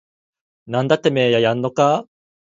[0.65, 2.07] なんだててめぇややんのかぁ